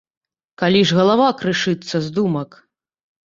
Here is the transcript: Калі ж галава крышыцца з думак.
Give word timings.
Калі 0.61 0.81
ж 0.91 0.95
галава 0.99 1.27
крышыцца 1.41 1.97
з 2.05 2.11
думак. 2.17 2.57